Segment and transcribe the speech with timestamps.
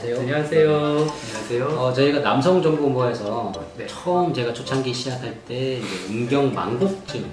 [0.00, 0.18] 안녕하세요.
[0.18, 0.70] 안녕하세요.
[0.76, 1.64] 안녕하세요.
[1.78, 3.86] 어, 저희가 남성정보모에서 네.
[3.86, 7.26] 처음 제가 초창기 시작할 때 이제 음경 망곡증에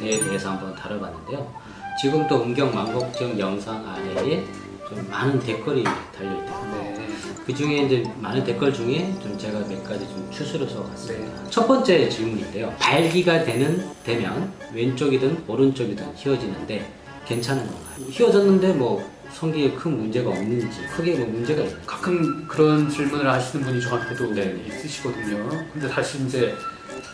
[0.00, 1.54] 대해서 한번 다뤄봤는데요.
[2.00, 4.42] 지금 또 음경 망곡증 영상 아래에
[4.88, 5.84] 좀 많은 댓글이
[6.16, 6.70] 달려있다.
[6.72, 7.08] 네.
[7.44, 11.42] 그 중에 이제 많은 댓글 중에 좀 제가 몇 가지 좀 추스려서 왔습니다.
[11.42, 11.50] 네.
[11.50, 12.72] 첫 번째 질문인데요.
[12.78, 16.90] 발기가 되는 되면 왼쪽이든 오른쪽이든 휘어지는데
[17.26, 18.06] 괜찮은 건가요?
[18.10, 21.80] 휘어졌는데 뭐 성기에 큰 문제가 없는지 크게 뭐 문제가 있나요?
[21.86, 24.64] 가끔 그런 질문을 하시는 분이 저한테도 네.
[24.68, 25.48] 있으시거든요.
[25.72, 26.54] 근데 사실 이제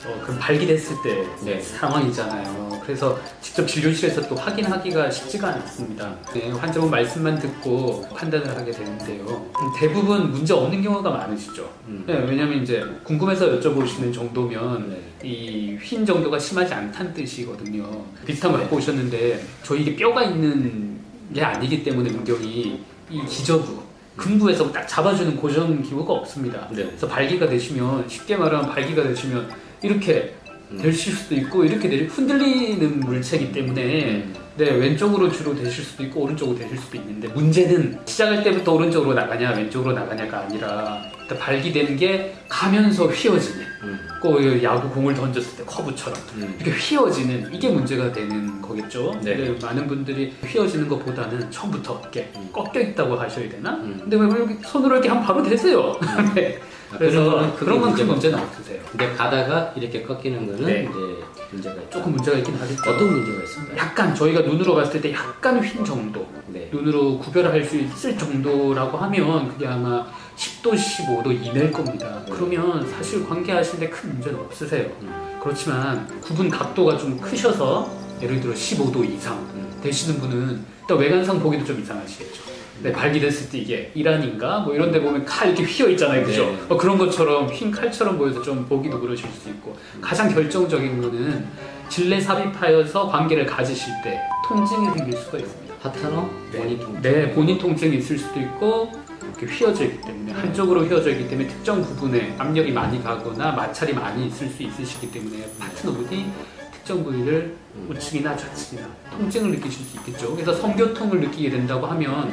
[0.06, 1.60] 어, 그 발기됐을 때 네.
[1.60, 2.80] 상황이잖아요.
[2.83, 6.15] 그래서 직접 진료실에서 또 확인하기가 쉽지가 않습니다.
[6.33, 9.25] 네, 환자분 말씀만 듣고 판단을 하게 되는데요.
[9.27, 11.70] 음, 대부분 문제 없는 경우가 많으시죠.
[11.87, 12.05] 음.
[12.06, 15.28] 네, 왜냐면 이제 궁금해서 여쭤보시는 정도면 네.
[15.28, 18.05] 이휜 정도가 심하지 않다는 뜻이거든요.
[18.27, 20.98] 비슷한 거 갖고 오셨는데 저희 이게 뼈가 있는
[21.34, 22.80] 게 아니기 때문에 문경이
[23.11, 26.69] 이 기저부 근부에서 딱 잡아주는 고정 기구가 없습니다.
[26.70, 26.84] 네.
[26.84, 29.48] 그래서 발기가 되시면 쉽게 말하면 발기가 되시면
[29.83, 30.34] 이렇게
[30.70, 30.78] 음.
[30.78, 34.34] 되실 수도 있고 이렇게 되 흔들리는 물체이기 때문에 음.
[34.56, 39.53] 네 왼쪽으로 주로 되실 수도 있고 오른쪽으로 되실 수도 있는데 문제는 시작할 때부터 오른쪽으로 나가냐
[39.53, 43.98] 왼쪽으로 나가냐가 아니라 발기되는 게 가면서 휘어지는 음.
[44.20, 46.56] 꼭 야구 공을 던졌을 때 커브처럼 음.
[46.61, 49.19] 이렇게 휘어지는 이게 문제가 되는 거겠죠.
[49.22, 49.37] 네.
[49.37, 52.48] 근데 많은 분들이 휘어지는 것보다는 처음부터 이렇게 음.
[52.53, 53.77] 꺾여 있다고 하셔야 되나?
[53.77, 53.98] 음.
[54.00, 55.98] 근데 왜 이렇게 손으로 이렇게 하면 바로 되세요?
[56.34, 56.59] 네.
[56.92, 58.38] 아, 그래서 그런 만큼 문제가 문제는.
[58.41, 58.80] 없으세요.
[58.91, 60.88] 근데 가다가 이렇게 꺾이는 거는 네.
[60.91, 61.91] 이제 문제가 있다.
[61.91, 62.91] 조금 문제가 있긴 하겠죠.
[62.91, 63.77] 어떤 문제가 있을까요?
[63.78, 66.69] 약간 저희가 눈으로 봤을 때 약간 휜 정도, 네.
[66.72, 72.22] 눈으로 구별할 수 있을 정도라고 하면 그게 아마 10도, 15도 이내일 겁니다.
[72.27, 72.32] 네.
[72.32, 74.91] 그러면 사실 관계하시는데 큰 문제는 없으세요.
[75.02, 75.38] 음.
[75.42, 79.80] 그렇지만 구분 각도가 좀 크셔서 예를 들어 15도 이상 음.
[79.82, 82.42] 되시는 분은 일단 외관상 보기도 좀 이상하시겠죠.
[82.83, 86.25] 네, 발기됐을 때 이게 이란인가 뭐 이런 데 보면 칼 이렇게 휘어 있잖아요.
[86.25, 86.47] 그죠?
[86.47, 86.59] 네.
[86.69, 91.47] 뭐 그런 것처럼 흰 칼처럼 보여서 좀 보기도 그러실 수 있고 가장 결정적인 거는
[91.89, 95.75] 질내 삽입하여서 관계를 가지실 때 통증이 생길 수가 있습니다.
[95.82, 97.03] 파트너 본인 통.
[97.03, 98.93] 네, 본인 통증이 있을 수도 있고
[99.38, 104.27] 이렇게 휘어져 있기 때문에 한쪽으로 휘어져 있기 때문에 특정 부분에 압력이 많이 가거나 마찰이 많이
[104.27, 106.31] 있을 수 있으시기 때문에 파트너분이
[106.72, 107.88] 특정 부위를 음.
[107.91, 110.34] 우측이나 좌측이나 통증을 느끼실 수 있겠죠.
[110.34, 112.33] 그래서 성교통을 느끼게 된다고 하면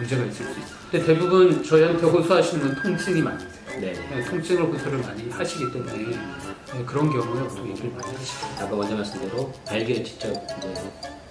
[0.00, 0.80] 문제가 있을 수 있어요.
[0.90, 3.50] 근데 대부분 저희한테 호소하시는 건 통증이 많으세요.
[3.80, 3.92] 네.
[3.92, 8.46] 네, 통증을 호소를 많이 하시기 때문에 네, 그런 경우에 보통 얘기를 많이 하시죠.
[8.58, 10.28] 아까 먼저 말씀대로 발기를 직접
[10.58, 10.74] 이제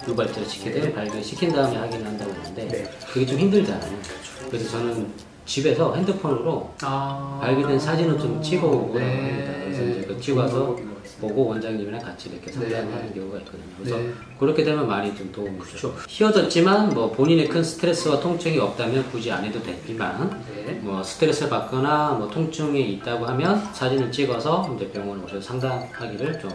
[0.08, 2.90] 유발자를 시키되 발기를 시킨 다음에 확인을 한다고 했는데 네.
[3.12, 4.00] 그게 좀 힘들잖아요.
[4.48, 5.12] 그래서 저는
[5.50, 9.04] 집에서 핸드폰으로 아, 발기된 사진을 좀 찍어 오고 네.
[9.04, 9.52] 합니다.
[9.64, 10.76] 그래서 이제 그 찍어서
[11.20, 12.92] 보고 원장님이랑 같이 이렇게 상담을 네.
[12.92, 13.62] 하는 경우가 있거든요.
[13.76, 14.12] 그래서 네.
[14.38, 15.92] 그렇게 되면 많이 좀 도움이 그렇죠.
[15.92, 15.94] 되죠.
[16.08, 20.72] 휘어졌지만 뭐 본인의 큰 스트레스와 통증이 없다면 굳이 안 해도 되지만 네.
[20.82, 26.50] 뭐 스트레스를 받거나 뭐 통증이 있다고 하면 사진을 찍어서 이제 병원에 오셔서 상담하기를 좀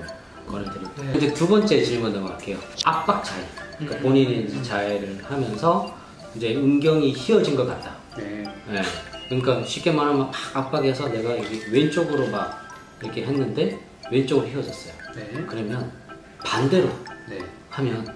[0.47, 1.03] 권해드립니다.
[1.03, 1.17] 네.
[1.17, 2.57] 이제 두 번째 질문 넘어갈게요.
[2.85, 3.44] 압박 자해.
[3.77, 4.03] 그러니까 음.
[4.03, 5.94] 본인이 이제 자해를 하면서
[6.33, 8.05] 이제 음경이 휘어진 것 같다.
[8.18, 8.44] 네.
[8.72, 8.81] 예.
[9.30, 12.68] 그러니까 쉽게 말하면 막 압박해서 내가 여기 왼쪽으로 막
[13.02, 13.80] 이렇게 했는데
[14.12, 14.94] 왼쪽으로 휘어졌어요.
[15.16, 15.44] 네.
[15.48, 15.92] 그러면
[16.46, 16.90] 반대로
[17.30, 17.40] 네.
[17.70, 18.08] 하면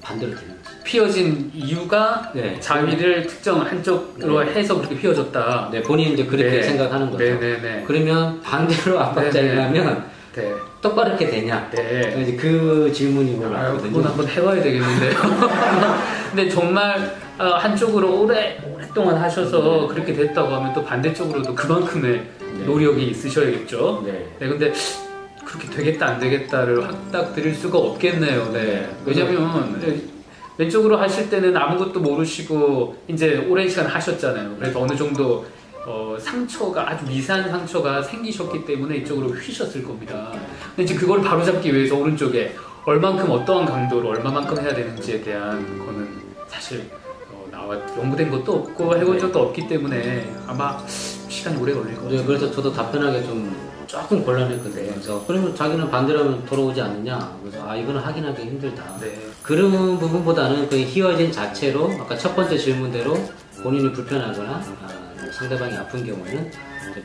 [0.00, 0.56] 반대로 되는지.
[0.86, 2.58] 휘어진 이유가 네.
[2.60, 5.70] 자위를 특정 한쪽으로 해서 그렇게 휘어졌다.
[5.72, 6.62] 네, 본인이 이제 그렇게 네.
[6.62, 7.24] 생각하는 거죠.
[7.24, 7.84] 네네네.
[7.86, 9.62] 그러면 반대로 압박 자해를 네, 네.
[9.62, 10.54] 하면 네.
[10.82, 11.70] 똑바로 이렇게 되냐?
[11.70, 12.14] 네.
[12.20, 13.90] 이제 그 질문이 올라왔거든요.
[13.90, 15.14] 그건 한번 해봐야 되겠는데요.
[16.28, 22.64] 근데 정말 어, 한쪽으로 오래 오랫동안 하셔서 그렇게 됐다고 하면 또 반대쪽으로도 그만큼의 네.
[22.66, 24.02] 노력이 있으셔야겠죠.
[24.04, 24.26] 네.
[24.38, 24.72] 네, 근데
[25.42, 28.52] 그렇게 되겠다 안 되겠다를 확딱 드릴 수가 없겠네요.
[28.52, 28.90] 네.
[29.06, 30.02] 왜냐면 네,
[30.58, 34.56] 왼쪽으로 하실 때는 아무것도 모르시고 이제 오랜 시간 하셨잖아요.
[34.58, 35.46] 그래서 어느 정도
[35.86, 40.32] 어, 상처가 아주 미세한 상처가 생기셨기 때문에 이쪽으로 휘셨을 겁니다.
[40.74, 46.08] 근데 이제 그걸 바로잡기 위해서 오른쪽에 얼만큼 어떠한 강도로 얼마만큼 해야 되는지에 대한 거는
[46.48, 46.90] 사실
[47.30, 49.18] 어, 나와 연구된 것도 없고 해본 네.
[49.20, 52.24] 적도 없기 때문에 아마 시간이 오래 걸릴 것 네.
[52.24, 54.90] 그래서 저도 답변하기 좀 조금 곤란했거든요.
[54.90, 57.38] 그래서 그러면 자기는 반대로 하면 돌아오지 않느냐?
[57.40, 58.98] 그래서 아 이거는 확인하기 힘들다.
[59.00, 59.16] 네.
[59.42, 63.16] 그런 부분보다는 그 휘어진 자체로 아까 첫 번째 질문대로
[63.62, 65.05] 본인이 불편하거나 아,
[65.36, 66.50] 상대방이 아픈 경우에는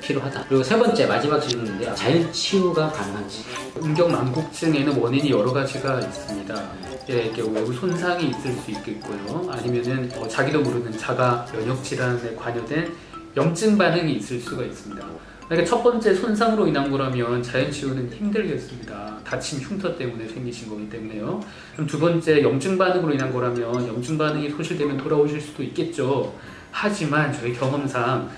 [0.02, 0.46] 필요하다.
[0.48, 1.94] 그리고 세 번째 마지막 질문인데요.
[1.96, 3.44] 자연 치유가 가능한지.
[3.84, 6.64] 음경만곡증에는 원인이 여러 가지가 있습니다.
[7.10, 9.52] 예, 이렇게 외부 손상이 있을 수 있겠고요.
[9.52, 12.94] 아니면은 어, 자기도 모르는 자가 면역 질환에 관여된
[13.36, 15.06] 염증 반응이 있을 수가 있습니다.
[15.50, 19.20] 그러니까 첫 번째 손상으로 인한 거라면 자연 치유는 힘들겠습니다.
[19.26, 21.42] 다친 흉터 때문에 생기신 거기 때문에요.
[21.74, 26.34] 그럼 두 번째 염증 반응으로 인한 거라면 염증 반응이 소실되면 돌아오실 수도 있겠죠.
[26.72, 28.30] 하지만 저희 경험상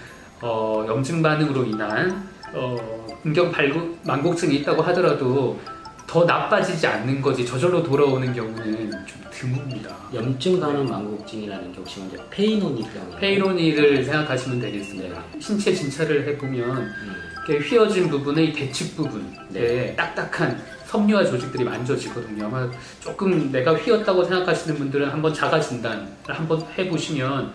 [0.41, 2.77] 어, 염증 반응으로 인한 어,
[3.25, 5.59] 음경 발구 만곡증이 있다고 하더라도
[6.05, 10.13] 더 나빠지지 않는 거지 저절로 돌아오는 경우는 좀 드뭅니다.
[10.13, 15.23] 염증 가는 망곡증이라는 게 혹시 먼저 페이노니 병 페이로니를 생각하시면 되겠습니다.
[15.39, 17.15] 신체 진찰을 해보면 음,
[17.47, 19.95] 이렇게 휘어진 부분의 이 배측 부분에 네.
[19.95, 22.45] 딱딱한 섬유화 조직들이 만져지거든요.
[22.45, 22.69] 아마
[22.99, 27.53] 조금 내가 휘었다고 생각하시는 분들은 한번 자가 진단을 한번 해보시면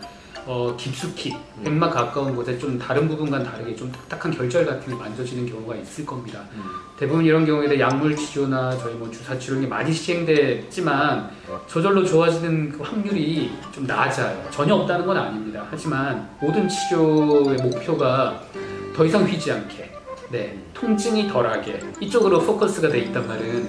[0.48, 1.62] 어, 깊숙이 음.
[1.62, 6.06] 백막 가까운 곳에 좀 다른 부분과는 다르게 좀 딱딱한 결절 같은 게 만져지는 경우가 있을
[6.06, 6.40] 겁니다.
[6.54, 6.62] 음.
[6.98, 11.30] 대부분 이런 경우에는 약물 치료나 저희 뭐 주사 치료 이런 게 많이 시행됐지만
[11.66, 14.42] 저절로 좋아지는 그 확률이 좀 낮아요.
[14.50, 15.66] 전혀 없다는 건 아닙니다.
[15.70, 18.40] 하지만 모든 치료의 목표가
[18.96, 19.92] 더 이상 휘지 않게,
[20.30, 23.68] 네, 통증이 덜하게 이쪽으로 포커스가 돼 있단 말은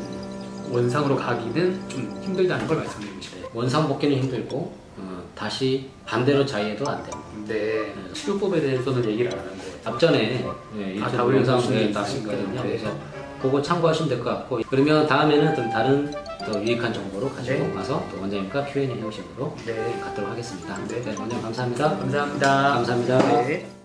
[0.71, 3.45] 원상으로 가기는 좀 힘들다는 걸 말씀드리고 싶어요.
[3.53, 7.19] 원상 복귀는 힘들고 어, 다시 반대로 자위해도 안 됩니다.
[7.47, 9.74] 네, 치료법에 대해서는 얘기를 안한 거예요.
[9.86, 10.45] 앞전에
[10.77, 12.38] 예, 아, 유튜브 다 영상 올려주신 게 예, 있으니까요.
[12.38, 12.62] 있거든요.
[12.62, 12.68] 네.
[12.68, 12.97] 그래서
[13.41, 16.12] 그거 참고하시면 될 것 같고 그러면 다음에는 좀 다른
[16.45, 17.74] 더 유익한 정보로 가지고 네.
[17.74, 20.77] 와서 또 원장님과 Q&A 해보시도록 네, 갖도록 하겠습니다.
[20.89, 21.01] 네.
[21.01, 21.89] 네, 원장님 감사합니다.
[21.97, 22.74] 감사합니다.
[22.74, 23.18] 감사합니다.
[23.44, 23.69] 네.